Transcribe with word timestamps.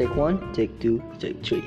Take 0.00 0.16
one, 0.16 0.50
take 0.54 0.80
two, 0.80 1.02
take 1.18 1.44
three. 1.44 1.62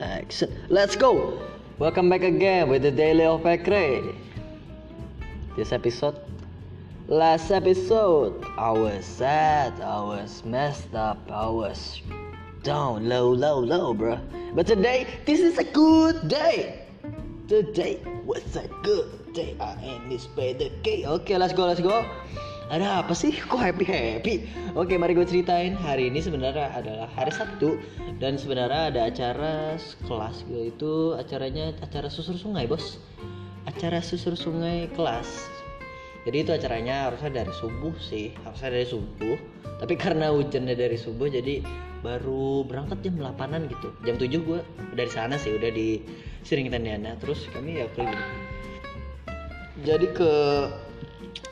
Action. 0.00 0.52
Let's 0.68 0.96
go. 0.96 1.40
Welcome 1.78 2.10
back 2.10 2.20
again 2.20 2.68
with 2.68 2.82
the 2.82 2.90
Daily 2.90 3.24
of 3.24 3.40
Pekre. 3.40 4.14
This 5.56 5.72
episode, 5.72 6.20
last 7.08 7.50
episode, 7.50 8.44
I 8.58 8.70
was 8.70 9.06
sad, 9.06 9.80
I 9.80 9.96
was 10.02 10.44
messed 10.44 10.94
up, 10.94 11.16
I 11.32 11.48
was 11.48 12.02
down, 12.62 13.08
low, 13.08 13.32
low, 13.32 13.58
low, 13.60 13.94
bro. 13.94 14.20
But 14.52 14.66
today, 14.66 15.06
this 15.24 15.40
is 15.40 15.56
a 15.56 15.64
good 15.64 16.28
day. 16.28 16.84
Today 17.48 18.02
was 18.26 18.56
a 18.56 18.68
good 18.82 19.32
day. 19.32 19.56
I 19.58 19.72
by 20.36 20.52
the 20.52 20.70
K. 20.82 21.06
Oke, 21.06 21.30
let's 21.30 21.54
go, 21.54 21.64
let's 21.64 21.80
go. 21.80 22.04
Ada 22.70 23.02
apa 23.02 23.18
sih? 23.18 23.34
Kok 23.34 23.58
happy 23.58 23.82
happy? 23.82 24.46
Oke, 24.78 24.94
mari 24.94 25.18
gue 25.18 25.26
ceritain. 25.26 25.74
Hari 25.74 26.06
ini 26.06 26.22
sebenarnya 26.22 26.70
adalah 26.70 27.10
hari 27.18 27.34
Sabtu 27.34 27.82
dan 28.22 28.38
sebenarnya 28.38 28.94
ada 28.94 29.00
acara 29.10 29.74
kelas 30.06 30.46
gue 30.46 30.70
itu 30.70 31.18
acaranya 31.18 31.74
acara 31.82 32.06
susur 32.06 32.38
sungai, 32.38 32.70
bos. 32.70 33.02
Acara 33.66 33.98
susur 33.98 34.38
sungai 34.38 34.86
kelas. 34.94 35.50
Jadi 36.22 36.46
itu 36.46 36.54
acaranya 36.54 37.10
harusnya 37.10 37.42
dari 37.42 37.50
subuh 37.58 37.90
sih, 37.98 38.30
harusnya 38.46 38.70
dari 38.70 38.86
subuh. 38.86 39.36
Tapi 39.82 39.98
karena 39.98 40.30
hujannya 40.30 40.78
dari 40.78 40.94
subuh 40.94 41.26
jadi 41.26 41.66
baru 42.06 42.62
berangkat 42.70 43.02
jam 43.02 43.18
8-an 43.18 43.66
gitu. 43.66 43.90
Jam 44.06 44.14
7 44.14 44.46
gue 44.46 44.60
dari 44.94 45.10
sana 45.10 45.34
sih, 45.34 45.58
udah 45.58 45.74
di 45.74 46.06
Siringitan 46.46 46.86
Diana. 46.86 47.18
Terus 47.18 47.50
kami 47.50 47.82
ya 47.82 47.90
keliling. 47.98 48.30
Jadi 49.82 50.06
ke 50.14 50.32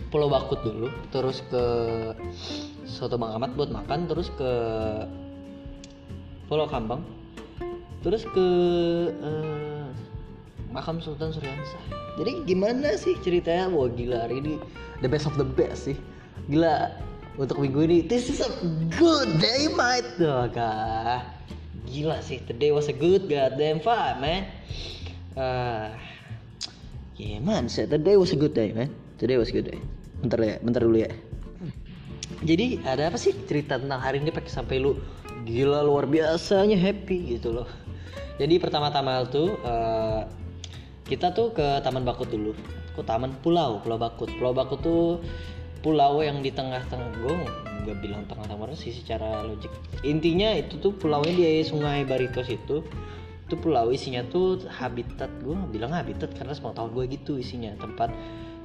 Pulau 0.08 0.32
Bakut 0.32 0.64
dulu, 0.64 0.88
terus 1.12 1.44
ke 1.52 1.64
Soto 2.88 3.20
Bang 3.20 3.36
Amat 3.36 3.52
buat 3.60 3.68
makan, 3.68 4.08
terus 4.08 4.32
ke 4.40 4.52
Pulau 6.48 6.64
Kambang, 6.64 7.04
terus 8.00 8.24
ke 8.32 8.48
eh, 9.12 9.88
makam 10.72 10.96
Sultan 11.04 11.28
Suryansa. 11.28 11.76
Jadi 12.16 12.48
gimana 12.48 12.96
sih 12.96 13.20
ceritanya? 13.20 13.68
Wah 13.68 13.92
gila 13.92 14.24
hari 14.24 14.40
ini 14.40 14.56
the 15.04 15.08
best 15.12 15.28
of 15.28 15.36
the 15.36 15.44
best 15.44 15.92
sih. 15.92 15.96
Gila 16.48 16.96
untuk 17.36 17.60
minggu 17.60 17.84
ini 17.84 17.98
this 18.08 18.32
is 18.32 18.40
a 18.40 18.50
good 18.96 19.28
day 19.36 19.68
mate. 19.76 20.08
Tuh 20.16 20.48
kah. 20.56 21.20
Gila 21.84 22.24
sih, 22.24 22.40
today 22.48 22.72
was 22.72 22.88
a 22.88 22.96
good 22.96 23.28
goddamn 23.28 23.84
fun 23.84 24.24
man. 24.24 24.48
Uh, 25.36 25.92
yeah 27.20 27.40
man, 27.44 27.68
today 27.68 28.16
was 28.16 28.32
a 28.32 28.38
good 28.40 28.56
day 28.56 28.72
man. 28.72 28.88
Today 29.20 29.36
was 29.36 29.52
a 29.52 29.54
good 29.56 29.68
day. 29.68 29.80
Bentar 30.24 30.38
ya, 30.42 30.56
bentar 30.60 30.82
dulu 30.82 30.98
ya. 30.98 31.10
Jadi 32.42 32.78
ada 32.86 33.10
apa 33.10 33.18
sih 33.18 33.34
cerita 33.50 33.80
tentang 33.82 33.98
hari 33.98 34.22
ini 34.22 34.30
pakai 34.30 34.50
sampai 34.50 34.78
lu 34.78 34.94
gila 35.42 35.82
luar 35.82 36.06
biasanya 36.06 36.78
happy 36.78 37.38
gitu 37.38 37.50
loh. 37.50 37.68
Jadi 38.38 38.62
pertama-tama 38.62 39.26
tuh 39.26 39.58
eh, 39.58 40.22
kita 41.08 41.34
tuh 41.34 41.50
ke 41.50 41.82
Taman 41.82 42.06
Bakut 42.06 42.30
dulu. 42.30 42.54
Kok 42.94 43.06
Taman 43.06 43.34
Pulau, 43.42 43.82
Pulau 43.82 43.98
Bakut. 43.98 44.30
Pulau 44.38 44.54
Bakut 44.54 44.78
tuh 44.82 45.18
pulau 45.78 46.18
yang 46.22 46.42
di 46.42 46.50
tengah-tengah 46.50 47.10
gue 47.22 47.34
nggak 47.86 47.98
bilang 48.02 48.22
tengah-tengah 48.26 48.74
sih 48.74 48.90
secara 48.90 49.46
logik. 49.46 49.70
Intinya 50.02 50.50
itu 50.54 50.78
tuh 50.82 50.94
pulaunya 50.94 51.32
di 51.34 51.62
Sungai 51.62 52.02
Baritos 52.02 52.50
itu 52.50 52.82
itu 53.48 53.56
pulau 53.56 53.88
isinya 53.88 54.20
tuh 54.28 54.60
habitat 54.68 55.32
gue 55.40 55.56
bilang 55.72 55.96
habitat 55.96 56.36
karena 56.36 56.52
semua 56.52 56.76
tahun 56.76 56.92
gue 56.92 57.16
gitu 57.16 57.40
isinya 57.40 57.72
tempat 57.80 58.12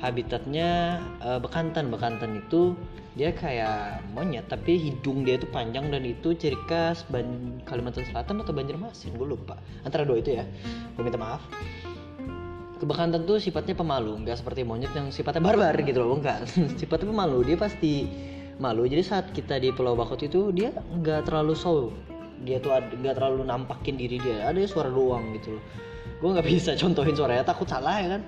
habitatnya 0.03 0.99
eh, 1.23 1.39
bekantan. 1.39 1.87
Bekantan 1.87 2.43
itu 2.43 2.75
dia 3.15 3.31
kayak 3.31 4.03
monyet 4.11 4.49
tapi 4.49 4.75
hidung 4.75 5.23
dia 5.23 5.37
tuh 5.39 5.47
panjang 5.53 5.87
dan 5.93 6.03
itu 6.03 6.33
ciri 6.33 6.57
khas 6.65 7.05
Ban- 7.07 7.61
Kalimantan 7.63 8.03
Selatan 8.03 8.43
atau 8.43 8.51
Banjarmasin? 8.51 9.15
Gue 9.15 9.33
lupa. 9.33 9.55
Antara 9.87 10.03
dua 10.03 10.19
itu 10.19 10.35
ya. 10.35 10.43
Gue 10.99 11.07
minta 11.07 11.15
maaf. 11.15 11.41
Kebekantan 12.83 13.23
tuh 13.23 13.39
sifatnya 13.39 13.79
pemalu 13.79 14.27
nggak 14.27 14.43
seperti 14.43 14.67
monyet 14.67 14.91
yang 14.91 15.07
sifatnya 15.07 15.39
barbar 15.39 15.71
gitu 15.87 16.03
loh 16.03 16.19
enggak 16.19 16.43
sifatnya 16.83 17.15
pemalu 17.15 17.47
dia 17.47 17.55
pasti 17.55 18.11
malu. 18.59 18.83
Jadi 18.83 19.01
saat 19.07 19.31
kita 19.31 19.55
di 19.55 19.71
Pulau 19.71 19.95
Bakut 19.95 20.19
itu 20.19 20.51
dia 20.51 20.75
nggak 20.75 21.31
terlalu 21.31 21.55
show. 21.55 21.95
Dia 22.43 22.59
tuh 22.59 22.75
nggak 22.75 23.15
terlalu 23.15 23.47
nampakin 23.47 23.95
diri 23.95 24.19
dia. 24.19 24.51
Ada 24.51 24.67
suara 24.67 24.91
doang 24.91 25.31
gitu 25.31 25.55
loh 25.55 25.63
gue 26.23 26.29
nggak 26.31 26.47
bisa 26.47 26.71
contohin 26.79 27.11
suaranya 27.11 27.43
takut 27.43 27.67
salah 27.67 27.99
ya 27.99 28.15
kan. 28.15 28.23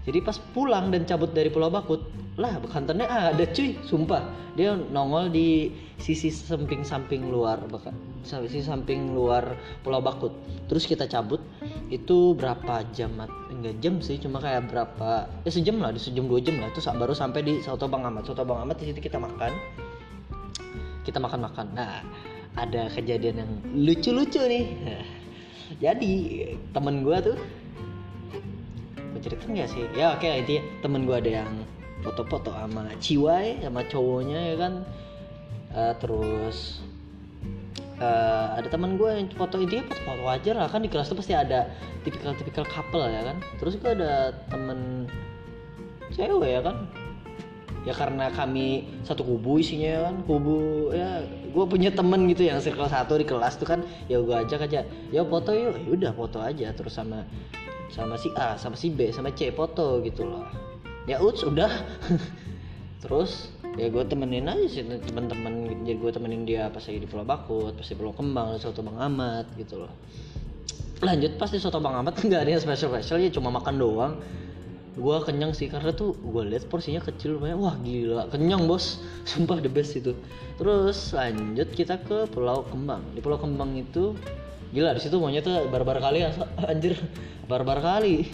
Jadi 0.00 0.18
pas 0.24 0.38
pulang 0.56 0.88
dan 0.88 1.04
cabut 1.04 1.28
dari 1.36 1.52
Pulau 1.52 1.68
Bakut 1.68 2.00
lah 2.40 2.56
bekantannya 2.62 3.04
ada 3.04 3.44
cuy 3.50 3.76
sumpah. 3.84 4.22
Dia 4.56 4.72
nongol 4.72 5.28
di 5.28 5.68
sisi 6.00 6.32
samping-samping 6.32 7.28
luar 7.28 7.60
bahkan 7.68 7.92
sisi 8.24 8.64
samping 8.64 9.12
luar 9.12 9.58
Pulau 9.84 10.00
Bakut. 10.00 10.32
Terus 10.70 10.86
kita 10.86 11.04
cabut 11.10 11.42
itu 11.92 12.38
berapa 12.38 12.86
jam 12.94 13.18
enggak 13.50 13.76
jam 13.82 13.98
sih 14.00 14.16
cuma 14.16 14.40
kayak 14.40 14.70
berapa 14.70 15.28
ya 15.44 15.50
sejam 15.50 15.82
lah 15.82 15.90
di 15.92 16.00
sejam 16.00 16.30
dua 16.30 16.40
jam 16.40 16.56
lah. 16.62 16.72
Sa- 16.78 16.96
baru 16.96 17.12
sampai 17.12 17.44
di 17.44 17.60
Soto 17.60 17.90
Bang 17.90 18.06
Ahmad 18.06 18.24
Soto 18.24 18.46
Bang 18.46 18.62
Ahmad 18.64 18.78
di 18.80 18.88
situ 18.88 19.02
kita 19.02 19.20
makan. 19.20 19.52
Kita 21.04 21.18
makan-makan. 21.20 21.66
Nah 21.76 22.00
ada 22.56 22.88
kejadian 22.88 23.36
yang 23.42 23.50
lucu-lucu 23.74 24.40
nih 24.48 24.64
jadi 25.78 26.14
temen 26.74 27.06
gua 27.06 27.22
tuh 27.22 27.38
gue 29.10 29.20
cerita 29.22 29.44
nggak 29.44 29.68
sih? 29.68 29.84
Ya 29.92 30.16
oke 30.16 30.24
intinya 30.24 30.62
temen 30.80 31.04
gue 31.04 31.12
ada 31.12 31.44
yang 31.44 31.52
foto-foto 32.00 32.54
sama 32.56 32.88
ciwai 32.96 33.60
sama 33.60 33.84
cowoknya 33.84 34.40
ya 34.54 34.56
kan? 34.56 34.72
Eh, 35.76 35.94
terus 36.00 36.80
eh, 38.00 38.46
ada 38.56 38.68
teman 38.72 38.96
gue 38.96 39.10
yang 39.12 39.28
foto 39.36 39.60
intinya 39.60 39.92
foto-foto 39.92 40.22
wajar 40.24 40.54
lah 40.56 40.68
kan 40.72 40.80
di 40.80 40.88
kelas 40.88 41.12
tuh 41.12 41.18
pasti 41.20 41.36
ada 41.36 41.68
tipikal-tipikal 42.06 42.64
couple 42.64 43.04
ya 43.04 43.22
kan? 43.28 43.36
Terus 43.60 43.76
gue 43.76 43.90
ada 43.92 44.32
temen 44.48 45.10
cewek 46.16 46.48
ya 46.48 46.60
kan 46.64 46.88
ya 47.88 47.96
karena 47.96 48.28
kami 48.32 48.84
satu 49.06 49.24
kubu 49.24 49.60
isinya 49.60 49.88
ya 49.88 50.00
kan? 50.10 50.16
Kubu 50.28 50.56
ya 50.92 51.24
gue 51.26 51.64
punya 51.66 51.90
temen 51.90 52.28
gitu 52.28 52.44
yang 52.46 52.60
circle 52.60 52.88
satu 52.88 53.16
di 53.16 53.24
kelas 53.24 53.56
tuh 53.56 53.68
kan. 53.68 53.80
Ya 54.06 54.20
gue 54.20 54.36
ajak 54.36 54.68
aja 54.68 54.84
ya 55.12 55.22
foto 55.24 55.50
yuk. 55.52 55.76
Ya 55.80 55.90
udah 55.96 56.12
foto 56.12 56.38
aja 56.40 56.72
terus 56.76 56.94
sama 56.96 57.24
sama 57.90 58.14
si 58.14 58.30
A 58.38 58.54
sama 58.54 58.78
si 58.78 58.92
B 58.92 59.10
sama 59.10 59.32
C 59.32 59.50
foto 59.50 60.00
gitu 60.04 60.28
loh. 60.28 60.46
Ya 61.08 61.18
uts 61.18 61.42
udah. 61.42 61.70
Terus 63.02 63.48
ya 63.80 63.88
gue 63.88 64.04
temenin 64.04 64.44
aja 64.44 64.66
sih 64.68 64.84
teman-teman 64.84 65.72
jadi 65.86 65.96
gue 65.96 66.10
temenin 66.12 66.42
dia 66.44 66.68
pas 66.68 66.82
lagi 66.82 67.00
di 67.00 67.08
Pulau 67.08 67.24
Bakut 67.24 67.72
pas 67.72 67.86
di 67.86 67.96
Pulau 67.96 68.12
Kembang 68.12 68.58
di 68.58 68.60
Soto 68.60 68.84
Bang 68.84 69.00
Amat 69.00 69.48
gitu 69.56 69.80
loh. 69.80 69.92
Lanjut 71.00 71.40
pas 71.40 71.48
di 71.48 71.56
Soto 71.56 71.80
Bang 71.80 71.96
Amat 71.96 72.20
nggak 72.20 72.40
ada 72.44 72.50
yang 72.52 72.62
special 72.62 72.92
special 72.92 73.18
ya 73.24 73.32
cuma 73.32 73.48
makan 73.48 73.74
doang 73.80 74.12
gue 74.98 75.16
kenyang 75.22 75.54
sih 75.54 75.70
karena 75.70 75.94
tuh 75.94 76.18
gue 76.18 76.42
lihat 76.50 76.66
porsinya 76.66 76.98
kecil 76.98 77.38
lumayan 77.38 77.62
wah 77.62 77.76
gila. 77.82 78.26
Kenyang 78.32 78.66
bos. 78.66 78.98
Sumpah 79.30 79.62
the 79.62 79.70
best 79.70 79.94
itu. 79.94 80.16
Terus 80.58 81.14
lanjut 81.14 81.68
kita 81.70 82.02
ke 82.02 82.26
Pulau 82.30 82.66
Kembang. 82.66 83.02
Di 83.14 83.22
Pulau 83.22 83.38
Kembang 83.38 83.78
itu 83.78 84.18
gila 84.70 84.94
di 84.94 85.02
situ 85.02 85.18
maunya 85.18 85.42
tuh 85.42 85.66
barbar 85.70 86.02
kali 86.02 86.26
ya 86.26 86.30
anjir. 86.70 86.98
Barbar 87.46 87.78
kali. 87.78 88.26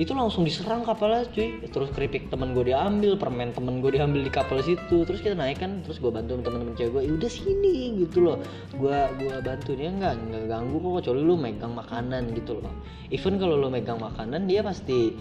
Itu 0.00 0.16
langsung 0.16 0.48
diserang 0.48 0.88
kapalnya 0.88 1.28
cuy. 1.28 1.60
Terus 1.68 1.92
keripik 1.92 2.32
temen 2.32 2.56
gue 2.56 2.72
diambil 2.72 3.20
permen 3.20 3.52
temen 3.52 3.84
gue 3.84 3.92
diambil 3.92 4.24
di 4.24 4.32
kapal 4.32 4.64
situ. 4.64 5.04
Terus 5.04 5.20
kita 5.20 5.36
naik 5.36 5.60
kan 5.60 5.84
terus 5.84 6.00
gue 6.00 6.08
bantu 6.08 6.40
temen-temen 6.40 6.72
cewek 6.72 7.04
gue 7.04 7.12
udah 7.20 7.30
sini 7.30 8.00
gitu 8.00 8.24
loh. 8.24 8.40
Gue 8.72 8.96
gua 9.20 9.44
bantu. 9.44 9.76
Dia 9.76 9.92
nggak 9.92 10.14
nggak 10.32 10.44
ganggu 10.48 10.76
kok 10.80 10.92
kecuali 11.04 11.20
lu 11.20 11.36
megang 11.36 11.76
makanan 11.76 12.32
gitu 12.32 12.64
loh 12.64 12.72
even 13.12 13.36
kalau 13.36 13.60
lu 13.60 13.68
megang 13.68 14.00
makanan 14.00 14.48
dia 14.48 14.64
pasti 14.64 15.12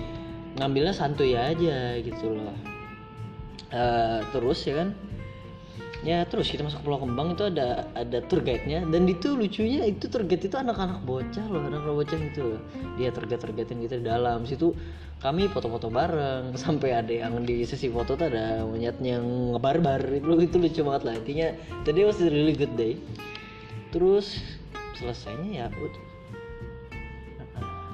ngambilnya 0.59 0.95
santuy 0.95 1.37
aja 1.37 1.95
gitu 2.01 2.35
loh. 2.35 2.55
Eh, 3.71 4.19
terus 4.35 4.67
ya 4.67 4.83
kan? 4.83 4.89
Ya 6.01 6.25
terus 6.25 6.49
kita 6.49 6.65
masuk 6.65 6.81
ke 6.81 6.85
Pulau 6.89 7.05
Kembang 7.05 7.37
itu 7.37 7.45
ada 7.45 7.85
ada 7.93 8.25
tour 8.25 8.41
guide-nya. 8.41 8.83
Dan 8.89 9.05
itu 9.05 9.37
lucunya 9.37 9.85
itu 9.85 10.09
tour 10.09 10.25
guide 10.25 10.43
itu 10.49 10.57
anak-anak 10.57 11.05
bocah 11.05 11.45
loh 11.45 11.61
anak-anak 11.61 11.95
bocah 12.03 12.19
itu 12.19 12.57
dia 12.97 13.13
tour 13.13 13.29
guide 13.29 13.37
tour 13.39 13.53
guide 13.53 13.69
gitu 13.69 13.95
di 14.01 14.05
dalam. 14.09 14.43
Situ 14.43 14.73
kami 15.21 15.45
foto-foto 15.47 15.93
bareng 15.93 16.55
sampai 16.63 16.97
ada 16.97 17.13
yang 17.13 17.45
di 17.45 17.61
sesi 17.63 17.87
foto 17.93 18.17
tuh 18.17 18.27
ada 18.33 18.65
monyetnya 18.65 19.21
yang 19.21 19.53
ngebarbar. 19.55 20.01
Itu 20.09 20.41
itu 20.41 20.57
lucu 20.57 20.81
banget 20.81 21.01
lah. 21.05 21.13
Intinya 21.21 21.47
tadi 21.85 21.99
was 22.01 22.17
a 22.19 22.27
really 22.27 22.57
good 22.57 22.73
day. 22.73 22.97
Terus 23.93 24.41
selesainya 24.97 25.49
ya 25.53 25.65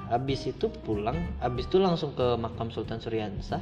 habis 0.08 0.48
itu 0.48 0.72
pulang 0.84 1.16
habis 1.40 1.68
itu 1.68 1.76
langsung 1.76 2.16
ke 2.16 2.36
makam 2.40 2.72
Sultan 2.72 3.00
Suryansah 3.00 3.60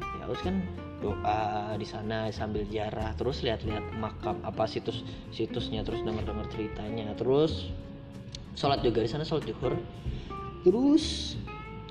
ya 0.00 0.22
harus 0.24 0.40
kan 0.40 0.62
doa 1.04 1.76
di 1.76 1.84
sana 1.84 2.32
sambil 2.32 2.64
ziarah 2.72 3.12
terus 3.20 3.44
lihat-lihat 3.44 3.84
makam 4.00 4.40
apa 4.40 4.64
situs 4.64 5.04
situsnya 5.36 5.84
terus 5.84 6.00
denger-denger 6.00 6.48
ceritanya. 6.48 7.12
Terus 7.20 7.68
sholat 8.56 8.80
juga 8.80 9.04
di 9.04 9.10
sana 9.12 9.28
sholat 9.28 9.44
zuhur. 9.44 9.76
Terus 10.64 11.36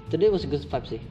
today 0.09 0.33
was 0.33 0.49
good 0.49 0.65
vibe 0.65 0.87
sih. 0.89 1.01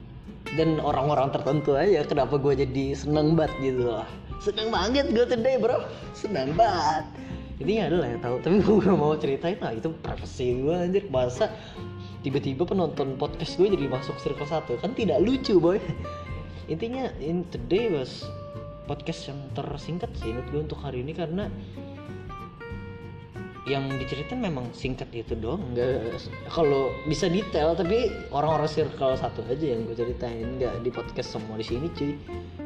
Dan 0.58 0.82
orang-orang 0.82 1.30
tertentu 1.30 1.78
aja 1.78 2.02
kenapa 2.04 2.36
gue 2.36 2.58
jadi 2.66 2.98
seneng 2.98 3.38
banget 3.38 3.54
gitu 3.62 3.86
loh. 3.86 4.04
Seneng 4.42 4.74
banget 4.74 5.06
gue 5.14 5.22
today 5.22 5.56
bro. 5.62 5.86
Seneng 6.18 6.58
banget. 6.58 7.06
Intinya 7.62 7.86
adalah 7.86 8.06
yang 8.10 8.20
tahu 8.20 8.36
tapi 8.42 8.56
gue 8.58 8.76
gak 8.82 8.98
mau 8.98 9.14
ceritain 9.14 9.58
lah 9.62 9.72
itu 9.78 9.94
privacy 10.02 10.58
gue 10.58 10.74
anjir. 10.74 11.06
Masa 11.06 11.54
tiba-tiba 12.22 12.62
penonton 12.62 13.18
podcast 13.18 13.58
gue 13.58 13.68
jadi 13.74 13.90
masuk 13.90 14.16
circle 14.22 14.46
satu. 14.46 14.78
Kan 14.78 14.94
tidak 14.94 15.18
lucu 15.22 15.58
boy. 15.58 15.78
Intinya 16.72 17.10
in 17.18 17.42
today 17.50 17.90
was 17.90 18.22
podcast 18.86 19.30
yang 19.30 19.38
tersingkat 19.54 20.10
sih 20.18 20.30
menurut 20.30 20.48
gue 20.50 20.60
untuk 20.70 20.80
hari 20.82 21.02
ini 21.02 21.12
karena 21.14 21.50
yang 23.62 23.86
diceritain 23.94 24.42
memang 24.42 24.70
singkat 24.74 25.10
itu 25.14 25.38
doang. 25.38 25.62
Nggak 25.74 26.18
kalau 26.50 26.90
bisa 27.06 27.30
detail 27.30 27.74
tapi 27.78 28.10
orang-orang 28.34 28.70
circle 28.70 29.14
satu 29.14 29.42
aja 29.50 29.66
yang 29.74 29.86
gue 29.86 29.94
ceritain. 29.98 30.58
Nggak 30.58 30.82
di 30.82 30.90
podcast 30.90 31.34
semua 31.34 31.58
di 31.58 31.66
sini 31.66 31.86
cuy. 31.94 32.14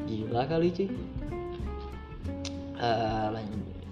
Gila 0.08 0.48
kali 0.48 0.68
cuy. 0.72 0.88
Uh, 2.76 3.40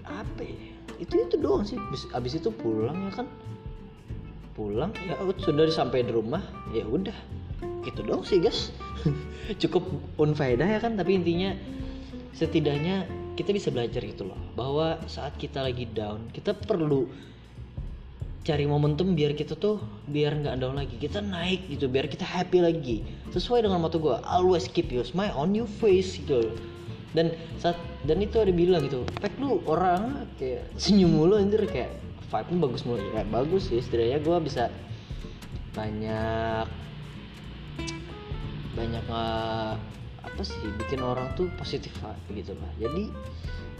apa 0.04 0.40
ya? 0.44 0.56
Itu 1.00 1.16
itu 1.24 1.36
doang 1.40 1.64
sih. 1.64 1.80
Abis 2.12 2.40
itu 2.40 2.52
pulang 2.52 3.08
ya 3.08 3.24
kan 3.24 3.28
pulang 4.54 4.94
ya 5.04 5.18
sudah 5.42 5.66
sampai 5.70 6.06
di 6.06 6.12
rumah 6.14 6.42
ya 6.70 6.86
udah. 6.86 7.14
Gitu 7.84 8.00
doang 8.00 8.24
sih 8.24 8.40
guys 8.40 8.72
cukup 9.62 9.84
unfaedah 10.16 10.64
ya 10.64 10.78
kan 10.80 10.96
tapi 10.96 11.20
intinya 11.20 11.52
setidaknya 12.32 13.04
kita 13.36 13.52
bisa 13.52 13.68
belajar 13.68 14.00
gitu 14.00 14.24
loh 14.24 14.38
bahwa 14.56 14.96
saat 15.04 15.36
kita 15.36 15.60
lagi 15.60 15.84
down 15.84 16.32
kita 16.32 16.56
perlu 16.56 17.04
cari 18.44 18.64
momentum 18.64 19.12
biar 19.12 19.36
kita 19.36 19.56
tuh 19.56 19.80
biar 20.08 20.36
nggak 20.40 20.56
down 20.60 20.76
lagi. 20.76 20.96
Kita 20.96 21.20
naik 21.20 21.68
gitu 21.68 21.88
biar 21.88 22.08
kita 22.08 22.24
happy 22.24 22.60
lagi. 22.60 22.96
Sesuai 23.32 23.64
dengan 23.64 23.80
moto 23.80 23.96
gue 24.00 24.16
always 24.24 24.68
keep 24.68 24.92
your 24.92 25.04
smile 25.04 25.32
on 25.36 25.56
your 25.56 25.68
face 25.80 26.20
gitu 26.20 26.52
dan 27.14 27.30
saat 27.62 27.78
dan 28.04 28.18
itu 28.20 28.42
ada 28.42 28.50
bilang 28.50 28.84
gitu 28.84 29.06
pek 29.22 29.32
lu 29.38 29.62
orang 29.70 30.26
kayak 30.36 30.66
senyum 30.74 31.14
mulu 31.14 31.38
anjir 31.38 31.62
kayak 31.70 31.94
vibe 32.34 32.48
nya 32.50 32.58
bagus 32.66 32.82
mulu 32.82 32.98
ya 33.14 33.22
bagus 33.30 33.70
sih 33.70 33.78
setidaknya 33.78 34.18
gue 34.18 34.36
bisa 34.42 34.66
banyak 35.74 36.66
banyak 38.74 39.04
uh, 39.06 39.78
apa 40.24 40.42
sih 40.42 40.58
bikin 40.82 40.98
orang 40.98 41.30
tuh 41.38 41.46
positif 41.54 41.94
gitu 42.34 42.58
lah. 42.58 42.70
Jadi 42.82 43.10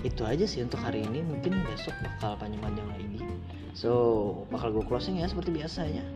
itu 0.06 0.22
aja 0.22 0.46
sih 0.46 0.62
untuk 0.62 0.78
hari 0.78 1.02
ini. 1.02 1.26
Mungkin 1.26 1.66
besok 1.66 1.94
bakal 1.98 2.38
panjang-panjang 2.38 2.86
lagi. 2.94 3.20
So 3.74 3.90
bakal 4.54 4.70
gue 4.70 4.84
closing 4.86 5.18
ya 5.18 5.26
seperti 5.26 5.50
biasanya. 5.50 6.06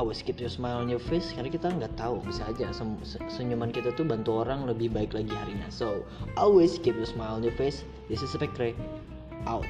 Always 0.00 0.24
keep 0.24 0.40
your 0.40 0.48
smile 0.48 0.80
on 0.80 0.88
your 0.88 1.02
face 1.02 1.34
karena 1.36 1.52
kita 1.52 1.68
nggak 1.68 1.92
tahu 2.00 2.24
bisa 2.24 2.48
aja 2.48 2.72
senyuman 3.28 3.68
kita 3.68 3.92
tuh 3.92 4.08
bantu 4.08 4.40
orang 4.40 4.64
lebih 4.64 4.88
baik 4.88 5.12
lagi 5.12 5.28
harinya 5.28 5.68
so 5.68 6.00
always 6.40 6.80
keep 6.80 6.96
your 6.96 7.08
smile 7.08 7.36
on 7.36 7.44
your 7.44 7.52
face. 7.60 7.84
This 8.08 8.24
is 8.24 8.32
Spectre. 8.32 8.72
Out 9.44 9.68